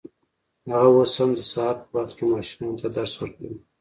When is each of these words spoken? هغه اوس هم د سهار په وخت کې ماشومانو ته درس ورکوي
هغه 0.71 0.89
اوس 0.97 1.13
هم 1.21 1.29
د 1.35 1.39
سهار 1.51 1.75
په 1.81 1.87
وخت 1.97 2.13
کې 2.17 2.25
ماشومانو 2.33 2.79
ته 2.81 2.87
درس 2.97 3.13
ورکوي 3.17 3.55